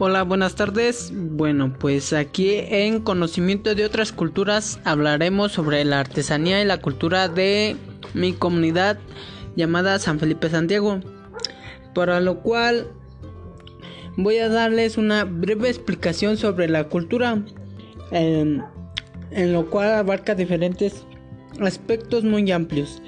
Hola, 0.00 0.24
buenas 0.24 0.56
tardes. 0.56 1.12
Bueno, 1.14 1.72
pues 1.78 2.12
aquí 2.12 2.56
en 2.56 3.00
Conocimiento 3.00 3.76
de 3.76 3.84
otras 3.84 4.10
culturas 4.10 4.80
hablaremos 4.82 5.52
sobre 5.52 5.84
la 5.84 6.00
artesanía 6.00 6.60
y 6.60 6.64
la 6.64 6.80
cultura 6.80 7.28
de 7.28 7.76
mi 8.12 8.32
comunidad 8.32 8.98
llamada 9.54 10.00
San 10.00 10.18
Felipe 10.18 10.50
Santiago. 10.50 10.98
Para 11.94 12.20
lo 12.20 12.40
cual 12.40 12.88
voy 14.16 14.38
a 14.38 14.48
darles 14.48 14.98
una 14.98 15.22
breve 15.22 15.68
explicación 15.68 16.38
sobre 16.38 16.68
la 16.68 16.88
cultura, 16.88 17.44
en, 18.10 18.64
en 19.30 19.52
lo 19.52 19.70
cual 19.70 19.92
abarca 19.92 20.34
diferentes 20.34 21.04
aspectos 21.60 22.24
muy 22.24 22.50
amplios. 22.50 23.00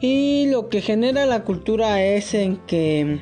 Y 0.00 0.46
lo 0.52 0.68
que 0.68 0.80
genera 0.80 1.26
la 1.26 1.42
cultura 1.42 2.00
es 2.04 2.34
en 2.34 2.56
que 2.68 3.18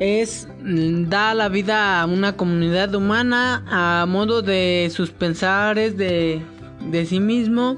es 0.00 0.48
da 0.58 1.34
la 1.34 1.50
vida 1.50 2.00
a 2.00 2.06
una 2.06 2.34
comunidad 2.36 2.94
humana 2.94 3.62
a 3.68 4.06
modo 4.06 4.40
de 4.40 4.90
sus 4.90 5.10
pensares 5.10 5.96
de, 5.98 6.42
de 6.90 7.04
sí 7.04 7.20
mismo, 7.20 7.76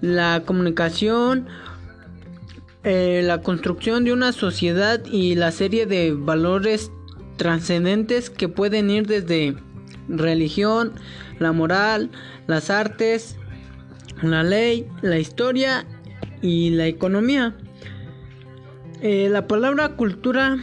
la 0.00 0.42
comunicación, 0.46 1.46
eh, 2.84 3.20
la 3.22 3.42
construcción 3.42 4.04
de 4.04 4.14
una 4.14 4.32
sociedad 4.32 5.04
y 5.04 5.34
la 5.34 5.52
serie 5.52 5.84
de 5.84 6.12
valores 6.12 6.90
trascendentes 7.36 8.30
que 8.30 8.48
pueden 8.48 8.88
ir 8.88 9.06
desde 9.06 9.54
religión, 10.08 10.94
la 11.38 11.52
moral, 11.52 12.10
las 12.46 12.70
artes, 12.70 13.36
la 14.22 14.42
ley, 14.42 14.88
la 15.02 15.18
historia 15.18 15.86
y 16.40 16.70
la 16.70 16.86
economía. 16.86 17.54
Eh, 19.02 19.28
la 19.28 19.46
palabra 19.46 19.90
cultura 19.96 20.58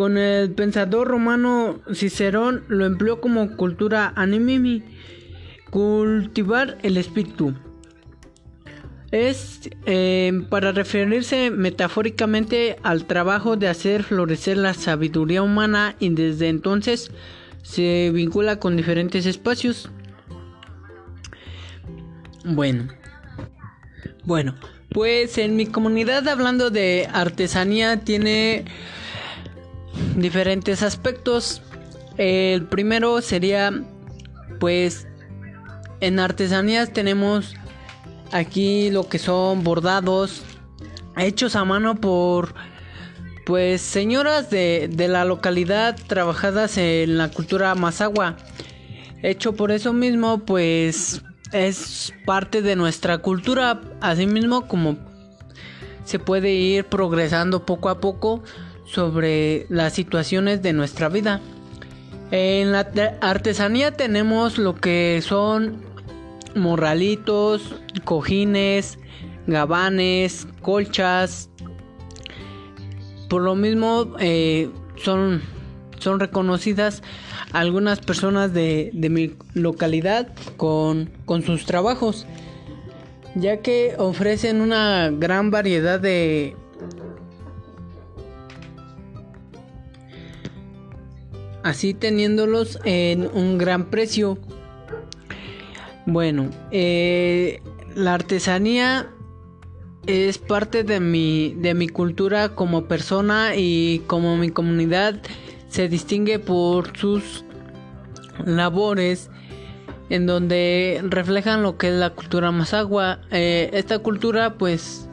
con 0.00 0.16
el 0.16 0.52
pensador 0.52 1.08
romano 1.08 1.78
Cicerón 1.92 2.64
lo 2.68 2.86
empleó 2.86 3.20
como 3.20 3.54
cultura 3.58 4.14
animimi, 4.16 4.82
cultivar 5.68 6.78
el 6.82 6.96
espíritu. 6.96 7.54
Es 9.10 9.68
eh, 9.84 10.46
para 10.48 10.72
referirse 10.72 11.50
metafóricamente 11.50 12.78
al 12.82 13.04
trabajo 13.04 13.56
de 13.56 13.68
hacer 13.68 14.02
florecer 14.02 14.56
la 14.56 14.72
sabiduría 14.72 15.42
humana 15.42 15.96
y 15.98 16.08
desde 16.08 16.48
entonces 16.48 17.10
se 17.60 18.10
vincula 18.10 18.58
con 18.58 18.78
diferentes 18.78 19.26
espacios. 19.26 19.90
Bueno, 22.46 22.88
bueno, 24.24 24.54
pues 24.88 25.36
en 25.36 25.56
mi 25.56 25.66
comunidad 25.66 26.26
hablando 26.26 26.70
de 26.70 27.06
artesanía 27.12 27.98
tiene 28.00 28.64
diferentes 30.16 30.82
aspectos. 30.82 31.62
El 32.16 32.66
primero 32.66 33.20
sería, 33.20 33.72
pues, 34.58 35.06
en 36.00 36.18
artesanías 36.18 36.92
tenemos 36.92 37.54
aquí 38.32 38.90
lo 38.90 39.08
que 39.08 39.18
son 39.18 39.64
bordados 39.64 40.42
hechos 41.16 41.56
a 41.56 41.64
mano 41.64 41.96
por, 41.96 42.54
pues, 43.46 43.80
señoras 43.80 44.50
de, 44.50 44.88
de 44.92 45.08
la 45.08 45.24
localidad 45.24 45.96
trabajadas 46.06 46.76
en 46.78 47.18
la 47.18 47.30
cultura 47.30 47.74
mazagua. 47.74 48.36
Hecho 49.22 49.54
por 49.54 49.70
eso 49.70 49.92
mismo, 49.92 50.38
pues, 50.44 51.22
es 51.52 52.12
parte 52.24 52.62
de 52.62 52.76
nuestra 52.76 53.18
cultura, 53.18 53.80
asimismo 54.00 54.68
como 54.68 54.96
se 56.04 56.18
puede 56.18 56.52
ir 56.52 56.84
progresando 56.84 57.66
poco 57.66 57.88
a 57.88 58.00
poco 58.00 58.42
sobre 58.92 59.66
las 59.68 59.92
situaciones 59.92 60.62
de 60.62 60.72
nuestra 60.72 61.08
vida. 61.08 61.40
En 62.30 62.72
la 62.72 62.88
artesanía 63.20 63.92
tenemos 63.92 64.58
lo 64.58 64.74
que 64.74 65.20
son 65.22 65.82
morralitos, 66.54 67.74
cojines, 68.04 68.98
gabanes, 69.46 70.46
colchas. 70.62 71.50
Por 73.28 73.42
lo 73.42 73.54
mismo 73.54 74.16
eh, 74.18 74.70
son, 74.96 75.42
son 75.98 76.18
reconocidas 76.18 77.02
algunas 77.52 78.00
personas 78.00 78.52
de, 78.52 78.90
de 78.92 79.08
mi 79.08 79.36
localidad 79.54 80.28
con, 80.56 81.10
con 81.26 81.42
sus 81.42 81.64
trabajos, 81.64 82.26
ya 83.36 83.58
que 83.58 83.94
ofrecen 83.98 84.60
una 84.60 85.10
gran 85.10 85.50
variedad 85.50 86.00
de 86.00 86.56
así 91.62 91.94
teniéndolos 91.94 92.78
en 92.84 93.28
un 93.32 93.58
gran 93.58 93.90
precio. 93.90 94.38
Bueno, 96.06 96.50
eh, 96.70 97.62
la 97.94 98.14
artesanía 98.14 99.10
es 100.06 100.38
parte 100.38 100.82
de 100.82 101.00
mi, 101.00 101.54
de 101.58 101.74
mi 101.74 101.88
cultura 101.88 102.50
como 102.50 102.86
persona 102.86 103.54
y 103.56 104.00
como 104.06 104.36
mi 104.36 104.50
comunidad 104.50 105.20
se 105.68 105.88
distingue 105.88 106.38
por 106.38 106.96
sus 106.96 107.44
labores 108.44 109.30
en 110.08 110.26
donde 110.26 111.00
reflejan 111.04 111.62
lo 111.62 111.78
que 111.78 111.88
es 111.88 111.94
la 111.94 112.10
cultura 112.10 112.50
mazagua. 112.50 113.20
Eh, 113.30 113.70
esta 113.72 114.00
cultura 114.00 114.54
pues 114.54 115.08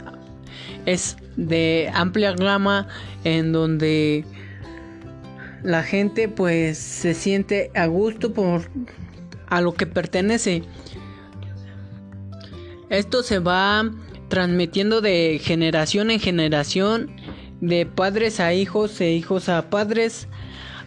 es 0.86 1.18
de 1.36 1.92
amplia 1.94 2.34
gama 2.34 2.88
en 3.24 3.52
donde 3.52 4.26
la 5.64 5.84
gente 5.84 6.28
pues 6.30 6.78
se 6.78 7.14
siente 7.14 7.72
a 7.76 7.86
gusto 7.88 8.34
por 8.34 8.70
a 9.48 9.62
lo 9.62 9.74
que 9.74 9.88
pertenece. 9.88 10.64
Esto 12.90 13.24
se 13.24 13.40
va 13.40 13.90
transmitiendo 14.30 15.02
de 15.02 15.40
generación 15.42 16.12
en 16.12 16.20
generación, 16.20 17.16
de 17.62 17.86
padres 17.86 18.40
a 18.40 18.54
hijos 18.54 19.00
e 19.02 19.14
hijos 19.14 19.50
a 19.50 19.70
padres, 19.70 20.28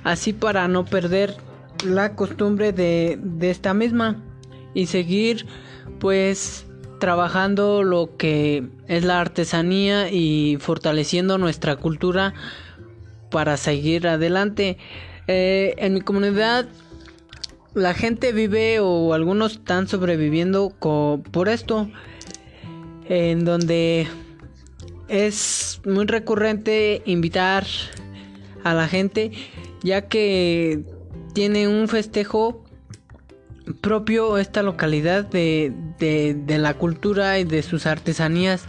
así 0.05 0.33
para 0.33 0.69
no 0.69 0.85
perder 0.85 1.37
la 1.85 2.15
costumbre 2.15 2.73
de, 2.73 3.19
de 3.23 3.51
esta 3.51 3.75
misma 3.75 4.23
y 4.75 4.87
seguir 4.87 5.47
pues 5.99 6.67
trabajando 7.01 7.83
lo 7.83 8.17
que 8.17 8.69
es 8.87 9.05
la 9.05 9.21
artesanía 9.21 10.11
y 10.11 10.59
fortaleciendo 10.61 11.39
nuestra 11.39 11.77
cultura 11.77 12.35
para 13.31 13.57
seguir 13.57 14.07
adelante. 14.07 14.77
Eh, 15.27 15.75
en 15.79 15.95
mi 15.95 16.01
comunidad 16.01 16.67
la 17.75 17.95
gente 17.95 18.33
vive 18.33 18.81
o 18.81 19.15
algunos 19.15 19.53
están 19.53 19.87
sobreviviendo 19.87 20.71
por 20.71 21.49
esto, 21.49 21.89
en 23.09 23.45
donde 23.45 24.09
es 25.09 25.81
muy 25.85 26.07
recurrente 26.07 27.03
invitar 27.05 27.65
a 28.65 28.75
la 28.75 28.89
gente, 28.89 29.31
ya 29.83 30.09
que 30.09 30.83
tiene 31.33 31.69
un 31.69 31.89
festejo 31.89 32.65
propio 33.81 34.37
esta 34.39 34.63
localidad 34.63 35.25
de, 35.25 35.73
de 35.99 36.59
la 36.59 36.75
cultura 36.75 37.39
y 37.39 37.45
de 37.45 37.63
sus 37.63 37.87
artesanías 37.87 38.67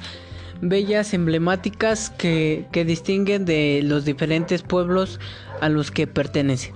bellas 0.61 1.13
emblemáticas 1.13 2.09
que, 2.11 2.65
que 2.71 2.85
distinguen 2.85 3.45
de 3.45 3.81
los 3.83 4.05
diferentes 4.05 4.61
pueblos 4.61 5.19
a 5.59 5.69
los 5.69 5.91
que 5.91 6.07
pertenece. 6.07 6.73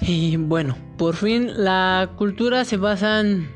Y 0.00 0.36
bueno, 0.36 0.76
por 0.98 1.14
fin 1.14 1.50
la 1.56 2.10
cultura 2.16 2.64
se 2.64 2.76
basa 2.76 3.20
en 3.20 3.48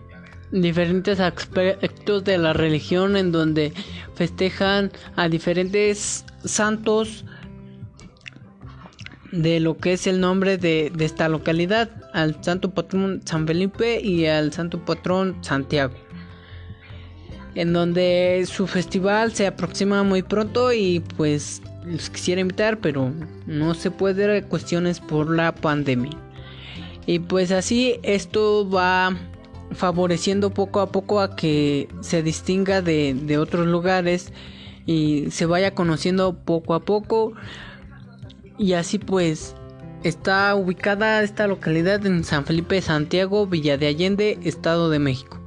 diferentes 0.51 1.21
aspectos 1.21 2.25
de 2.25 2.39
la 2.39 2.55
religión 2.55 3.17
en 3.17 3.33
donde 3.33 3.73
festejan 4.15 4.91
a 5.17 5.29
diferentes 5.29 6.25
santos 6.45 7.27
de 9.31 9.61
lo 9.61 9.77
que 9.77 9.93
es 9.93 10.07
el 10.07 10.21
nombre 10.21 10.57
de, 10.57 10.91
de 10.95 11.05
esta 11.05 11.29
localidad, 11.29 11.91
al 12.15 12.43
santo 12.43 12.71
patrón 12.71 13.21
San 13.27 13.47
Felipe 13.47 14.01
y 14.01 14.25
al 14.25 14.53
santo 14.55 14.83
patrón 14.87 15.37
Santiago 15.43 16.08
en 17.59 17.73
donde 17.73 18.45
su 18.47 18.69
festival 18.69 19.33
se 19.33 19.49
aproxima 19.49 20.05
muy 20.05 20.23
pronto 20.23 20.73
y 20.73 21.01
pues 21.17 21.61
los 21.85 22.09
quisiera 22.09 22.41
invitar, 22.41 22.79
pero 22.79 23.13
no 23.47 23.75
se 23.75 23.91
puede 23.91 24.43
cuestiones 24.43 25.01
por 25.01 25.35
la 25.35 25.53
pandemia. 25.53 26.17
Y 27.05 27.19
pues 27.19 27.51
así 27.51 27.99
esto 28.05 28.71
va 28.71 29.17
favoreciendo 29.73 30.51
poco 30.51 30.79
a 30.79 30.93
poco 30.93 31.21
a 31.21 31.35
que 31.35 31.89
se 32.01 32.23
distinga 32.23 32.81
de, 32.81 33.15
de 33.15 33.39
otros 33.39 33.67
lugares 33.67 34.33
y 34.87 35.29
se 35.33 35.45
vaya 35.45 35.75
conociendo 35.75 36.35
poco 36.39 36.75
a 36.75 36.85
poco. 36.85 37.33
Y 38.57 38.75
así 38.75 39.01
pues 39.01 39.57
está 40.05 40.55
ubicada 40.55 41.25
esta 41.25 41.49
localidad 41.49 42.07
en 42.07 42.23
San 42.23 42.45
Felipe 42.45 42.81
Santiago, 42.83 43.49
Villa 43.49 43.77
de 43.77 43.89
Allende, 43.89 44.39
Estado 44.45 44.91
de 44.91 45.01
México. 45.01 45.38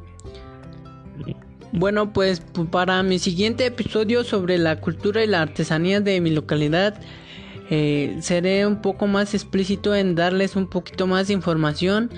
Bueno, 1.73 2.12
pues 2.12 2.41
para 2.69 3.01
mi 3.01 3.18
siguiente 3.18 3.65
episodio 3.65 4.23
sobre 4.23 4.57
la 4.57 4.81
cultura 4.81 5.23
y 5.23 5.27
la 5.27 5.41
artesanía 5.41 6.01
de 6.01 6.19
mi 6.19 6.29
localidad, 6.29 7.00
eh, 7.69 8.18
seré 8.21 8.68
un 8.68 8.81
poco 8.81 9.07
más 9.07 9.33
explícito 9.33 9.95
en 9.95 10.15
darles 10.15 10.57
un 10.57 10.68
poquito 10.68 11.07
más 11.07 11.27
de 11.27 11.33
información 11.33 12.09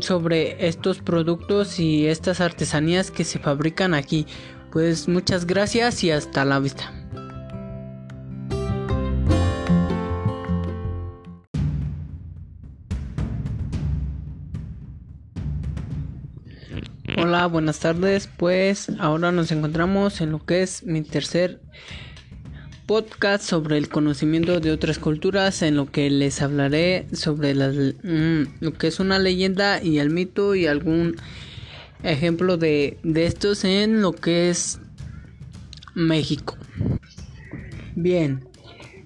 sobre 0.00 0.66
estos 0.66 1.00
productos 1.00 1.78
y 1.78 2.06
estas 2.06 2.40
artesanías 2.40 3.10
que 3.10 3.24
se 3.24 3.38
fabrican 3.38 3.92
aquí. 3.92 4.26
Pues 4.72 5.08
muchas 5.08 5.46
gracias 5.46 6.02
y 6.02 6.10
hasta 6.10 6.44
la 6.46 6.58
vista. 6.58 7.03
Buenas 17.34 17.80
tardes. 17.80 18.28
Pues 18.28 18.90
ahora 19.00 19.32
nos 19.32 19.50
encontramos 19.50 20.20
en 20.20 20.30
lo 20.30 20.46
que 20.46 20.62
es 20.62 20.84
mi 20.84 21.02
tercer 21.02 21.60
podcast 22.86 23.44
sobre 23.44 23.76
el 23.76 23.88
conocimiento 23.88 24.60
de 24.60 24.70
otras 24.70 25.00
culturas, 25.00 25.60
en 25.62 25.74
lo 25.74 25.90
que 25.90 26.08
les 26.10 26.40
hablaré 26.42 27.06
sobre 27.12 27.54
mm, 27.54 28.60
lo 28.60 28.72
que 28.74 28.86
es 28.86 29.00
una 29.00 29.18
leyenda 29.18 29.82
y 29.82 29.98
el 29.98 30.10
mito 30.10 30.54
y 30.54 30.66
algún 30.66 31.16
ejemplo 32.04 32.56
de, 32.56 32.98
de 33.02 33.26
estos 33.26 33.64
en 33.64 34.00
lo 34.00 34.12
que 34.12 34.48
es 34.48 34.78
México. 35.94 36.56
Bien, 37.96 38.48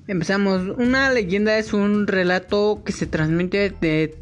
empezamos. 0.07 0.77
Una 0.77 1.11
leyenda 1.11 1.57
es 1.59 1.73
un 1.73 2.07
relato 2.07 2.83
que 2.85 2.93
se 2.93 3.07
transmite 3.07 3.71
de, 3.81 4.19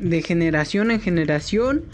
de 0.00 0.22
generación 0.22 0.90
en 0.90 1.00
generación 1.00 1.84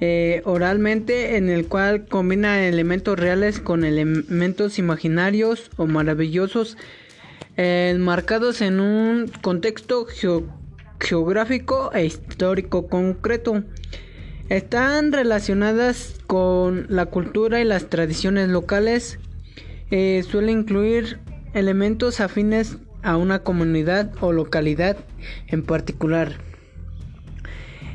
eh, 0.00 0.42
oralmente 0.44 1.36
en 1.36 1.48
el 1.48 1.68
cual 1.68 2.06
combina 2.06 2.66
elementos 2.66 3.18
reales 3.18 3.60
con 3.60 3.84
elementos 3.84 4.78
imaginarios 4.78 5.70
o 5.76 5.86
maravillosos 5.86 6.76
enmarcados 7.56 8.60
en 8.60 8.80
un 8.80 9.30
contexto 9.42 10.06
geográfico 10.98 11.92
e 11.92 12.04
histórico 12.04 12.88
concreto. 12.88 13.62
Están 14.48 15.12
relacionadas 15.12 16.16
con 16.26 16.86
la 16.88 17.06
cultura 17.06 17.60
y 17.60 17.64
las 17.64 17.88
tradiciones 17.88 18.48
locales. 18.48 19.18
Eh, 19.90 20.22
suele 20.28 20.52
incluir 20.52 21.18
elementos 21.54 22.20
afines 22.20 22.76
a 23.02 23.16
una 23.16 23.40
comunidad 23.40 24.12
o 24.20 24.32
localidad 24.32 24.96
en 25.46 25.62
particular. 25.62 26.32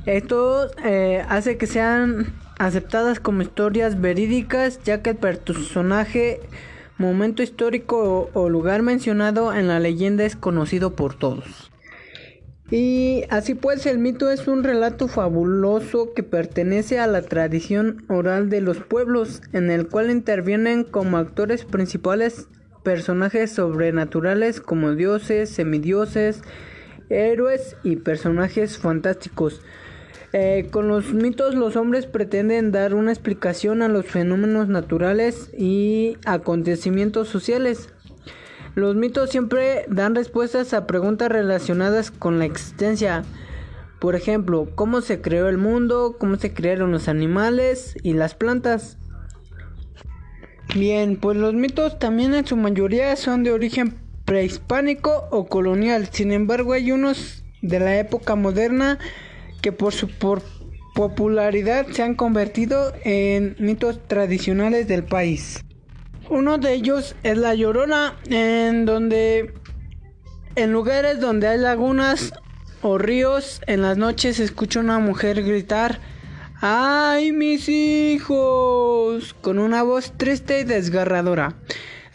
Esto 0.05 0.69
eh, 0.83 1.23
hace 1.27 1.57
que 1.57 1.67
sean 1.67 2.33
aceptadas 2.57 3.19
como 3.19 3.41
historias 3.41 3.99
verídicas, 3.99 4.81
ya 4.83 5.01
que 5.01 5.11
el 5.11 5.17
personaje, 5.17 6.41
momento 6.97 7.41
histórico 7.41 8.29
o, 8.33 8.49
lugar 8.49 8.81
mencionado 8.81 9.53
en 9.53 9.67
la 9.67 9.79
leyenda 9.79 10.25
es 10.25 10.35
conocido 10.35 10.95
por 10.95 11.15
todos. 11.17 11.71
Y 12.71 13.23
así 13.29 13.55
pues 13.55 13.87
el 13.87 13.97
mito 13.97 14.29
es 14.29 14.47
un 14.47 14.63
relato 14.63 15.07
fabuloso 15.07 16.13
que 16.13 16.21
pertenece 16.21 16.99
a 16.99 17.07
la 17.07 17.23
tradición 17.23 18.05
oral 18.09 18.49
de 18.49 18.61
los 18.61 18.77
pueblos, 18.77 19.41
en 19.53 19.71
el 19.71 19.87
cual 19.87 20.11
intervienen 20.11 20.83
como 20.83 21.17
actores 21.17 21.65
principales 21.65 22.47
personajes 22.83 23.51
sobrenaturales 23.51 24.61
como 24.61 24.93
dioses, 24.93 25.49
semidioses, 25.49 26.41
héroes 27.09 27.75
y 27.83 27.95
personajes 27.95 28.77
fantásticos. 28.77 29.61
Eh, 30.31 30.67
con 30.69 30.87
los 30.87 31.11
mitos 31.13 31.55
los 31.55 31.75
hombres 31.75 32.05
pretenden 32.05 32.71
dar 32.71 32.93
una 32.93 33.11
explicación 33.11 33.81
a 33.81 33.87
los 33.87 34.05
fenómenos 34.05 34.67
naturales 34.67 35.49
y 35.57 36.17
acontecimientos 36.25 37.29
sociales. 37.29 37.89
Los 38.75 38.95
mitos 38.95 39.31
siempre 39.31 39.85
dan 39.89 40.13
respuestas 40.13 40.73
a 40.73 40.85
preguntas 40.85 41.29
relacionadas 41.29 42.11
con 42.11 42.37
la 42.37 42.45
existencia. 42.45 43.23
Por 43.99 44.15
ejemplo, 44.15 44.69
cómo 44.75 45.01
se 45.01 45.19
creó 45.19 45.49
el 45.49 45.57
mundo, 45.57 46.15
cómo 46.19 46.37
se 46.37 46.53
crearon 46.53 46.91
los 46.91 47.07
animales 47.07 47.95
y 48.03 48.13
las 48.13 48.35
plantas. 48.35 48.97
Bien, 50.75 51.17
pues 51.17 51.35
los 51.35 51.55
mitos 51.55 51.97
también 51.97 52.35
en 52.35 52.45
su 52.45 52.55
mayoría 52.55 53.15
son 53.15 53.43
de 53.43 53.51
origen 53.51 53.95
prehispánico 54.25 55.27
o 55.31 55.47
colonial. 55.47 56.09
Sin 56.11 56.31
embargo, 56.31 56.73
hay 56.73 56.91
unos 56.91 57.43
de 57.63 57.79
la 57.79 57.97
época 57.99 58.35
moderna 58.35 58.99
que 59.61 59.71
por 59.71 59.93
su 59.93 60.09
popularidad 60.95 61.87
se 61.91 62.03
han 62.03 62.15
convertido 62.15 62.93
en 63.03 63.55
mitos 63.59 63.99
tradicionales 64.07 64.87
del 64.87 65.03
país. 65.03 65.63
Uno 66.29 66.57
de 66.57 66.73
ellos 66.73 67.15
es 67.23 67.37
la 67.37 67.55
Llorona, 67.55 68.15
en 68.29 68.85
donde 68.85 69.53
en 70.55 70.71
lugares 70.71 71.19
donde 71.19 71.47
hay 71.47 71.57
lagunas 71.57 72.33
o 72.81 72.97
ríos, 72.97 73.61
en 73.67 73.81
las 73.81 73.97
noches 73.97 74.37
se 74.37 74.43
escucha 74.43 74.79
una 74.79 74.99
mujer 74.99 75.43
gritar 75.43 75.99
¡Ay, 76.61 77.31
mis 77.31 77.69
hijos! 77.69 79.33
con 79.41 79.59
una 79.59 79.81
voz 79.81 80.11
triste 80.17 80.59
y 80.59 80.63
desgarradora. 80.65 81.55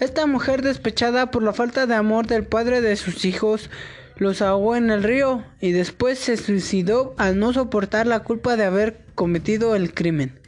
Esta 0.00 0.26
mujer 0.26 0.60
despechada 0.60 1.30
por 1.30 1.42
la 1.42 1.54
falta 1.54 1.86
de 1.86 1.94
amor 1.94 2.26
del 2.26 2.46
padre 2.46 2.82
de 2.82 2.96
sus 2.96 3.24
hijos 3.24 3.70
los 4.16 4.42
ahogó 4.42 4.76
en 4.76 4.90
el 4.90 5.02
río 5.02 5.44
y 5.60 5.72
después 5.72 6.18
se 6.18 6.36
suicidó 6.36 7.14
al 7.18 7.38
no 7.38 7.52
soportar 7.52 8.06
la 8.06 8.20
culpa 8.20 8.56
de 8.56 8.64
haber 8.64 9.04
cometido 9.14 9.74
el 9.74 9.92
crimen. 9.94 10.38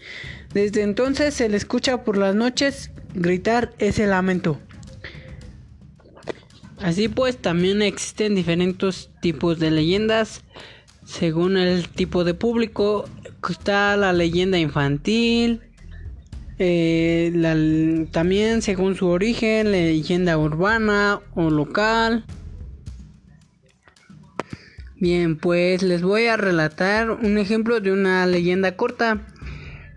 Desde 0.55 0.83
entonces 0.83 1.35
se 1.35 1.49
le 1.49 1.57
escucha 1.57 2.05
por 2.05 2.17
las 2.17 2.35
noches 2.35 2.91
gritar 3.15 3.73
ese 3.79 4.07
lamento. 4.07 4.59
Así 6.79 7.09
pues, 7.09 7.39
también 7.39 7.83
existen 7.83 8.35
diferentes 8.35 9.11
tipos 9.21 9.59
de 9.59 9.71
leyendas 9.71 10.43
según 11.05 11.57
el 11.57 11.89
tipo 11.89 12.25
de 12.25 12.35
público. 12.35 13.09
Está 13.49 13.97
la 13.97 14.13
leyenda 14.13 14.59
infantil, 14.59 15.61
eh, 16.59 18.09
también 18.11 18.61
según 18.61 18.97
su 18.97 19.07
origen, 19.07 19.71
leyenda 19.73 20.37
urbana 20.37 21.21
o 21.35 21.49
local. 21.51 22.25
Bien, 24.99 25.37
pues 25.37 25.83
les 25.83 26.01
voy 26.01 26.25
a 26.27 26.39
relatar 26.39 27.11
un 27.11 27.37
ejemplo 27.37 27.81
de 27.81 27.93
una 27.93 28.25
leyenda 28.25 28.77
corta. 28.77 29.27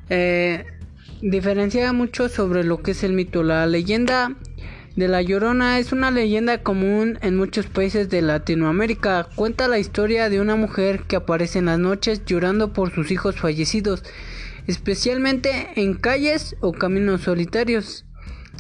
Eh, 0.10 0.66
diferencia 1.22 1.94
mucho 1.94 2.28
sobre 2.28 2.66
lo 2.66 2.82
que 2.84 2.92
es 2.92 3.04
el 3.06 3.14
mito. 3.14 3.42
La 3.42 3.66
leyenda 3.66 4.36
de 4.98 5.08
la 5.08 5.22
Llorona 5.22 5.80
es 5.80 5.94
una 5.94 6.12
leyenda 6.12 6.64
común 6.64 7.18
en 7.22 7.38
muchos 7.38 7.68
países 7.68 8.10
de 8.10 8.22
Latinoamérica. 8.22 9.30
Cuenta 9.36 9.70
la 9.70 9.80
historia 9.80 10.30
de 10.30 10.42
una 10.42 10.58
mujer 10.58 11.04
que 11.08 11.16
aparece 11.16 11.60
en 11.60 11.68
las 11.68 11.80
noches 11.80 12.26
llorando 12.26 12.74
por 12.74 12.94
sus 12.94 13.10
hijos 13.10 13.38
fallecidos, 13.38 14.04
especialmente 14.68 15.70
en 15.78 15.94
calles 15.94 16.58
o 16.60 16.74
caminos 16.74 17.22
solitarios. 17.22 18.04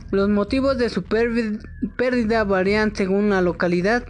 Los 0.10 0.30
motivos 0.30 0.78
de 0.78 0.88
su 0.88 1.04
pérdida 1.04 2.46
varían 2.46 2.96
según 2.96 3.30
la 3.30 3.42
localidad 3.42 4.06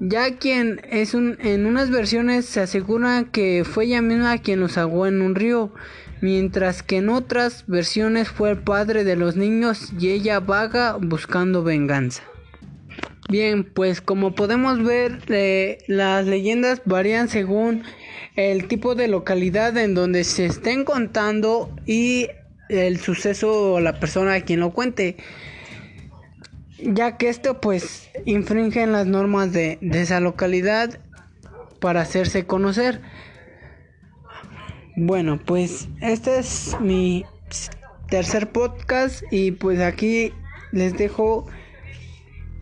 ya 0.00 0.36
quien 0.36 0.80
es 0.90 1.14
un, 1.14 1.36
en 1.40 1.66
unas 1.66 1.90
versiones 1.90 2.46
se 2.46 2.60
asegura 2.60 3.26
que 3.30 3.64
fue 3.64 3.84
ella 3.86 4.02
misma 4.02 4.38
quien 4.38 4.60
los 4.60 4.78
ahogó 4.78 5.06
en 5.06 5.22
un 5.22 5.34
río, 5.34 5.72
mientras 6.20 6.82
que 6.82 6.98
en 6.98 7.08
otras 7.08 7.64
versiones 7.66 8.28
fue 8.28 8.50
el 8.50 8.58
padre 8.58 9.04
de 9.04 9.16
los 9.16 9.36
niños 9.36 9.92
y 9.98 10.10
ella 10.10 10.40
vaga 10.40 10.96
buscando 11.00 11.62
venganza. 11.62 12.22
Bien, 13.28 13.64
pues 13.64 14.00
como 14.00 14.34
podemos 14.34 14.82
ver, 14.82 15.20
eh, 15.28 15.78
las 15.88 16.26
leyendas 16.26 16.82
varían 16.84 17.28
según 17.28 17.82
el 18.36 18.68
tipo 18.68 18.94
de 18.94 19.08
localidad 19.08 19.76
en 19.78 19.94
donde 19.94 20.24
se 20.24 20.44
estén 20.44 20.84
contando 20.84 21.74
y 21.86 22.28
el 22.68 22.98
suceso 23.00 23.74
o 23.74 23.80
la 23.80 23.98
persona 23.98 24.34
a 24.34 24.40
quien 24.42 24.60
lo 24.60 24.72
cuente 24.72 25.16
ya 26.78 27.16
que 27.16 27.28
esto 27.28 27.60
pues 27.60 28.08
infringe 28.24 28.82
en 28.82 28.92
las 28.92 29.06
normas 29.06 29.52
de, 29.52 29.78
esa 29.92 30.20
localidad 30.20 30.98
para 31.80 32.02
hacerse 32.02 32.46
conocer. 32.46 33.00
Bueno, 34.96 35.40
pues 35.44 35.88
este 36.00 36.38
es 36.38 36.76
mi 36.80 37.24
tercer 38.08 38.50
podcast 38.50 39.22
y 39.30 39.52
pues 39.52 39.80
aquí 39.80 40.32
les 40.72 40.96
dejo 40.96 41.46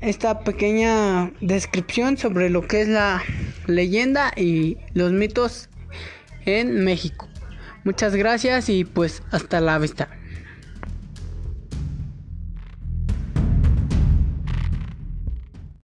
esta 0.01 0.41
pequeña 0.41 1.33
descripción 1.41 2.17
sobre 2.17 2.51
lo 2.51 2.67
que 2.67 2.83
es 2.83 2.89
la 2.89 3.23
leyenda 3.67 4.33
y 4.37 4.79
los 4.95 5.13
mitos 5.13 5.69
en 6.45 6.85
México. 6.85 7.29
Muchas 7.85 8.15
gracias 8.15 8.69
y 8.69 8.85
pues 8.85 9.23
hasta 9.31 9.61
la 9.61 9.79
vista. 9.79 10.09